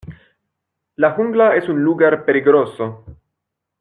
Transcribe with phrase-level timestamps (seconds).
[0.95, 3.05] La jungla es un lugar peligroso.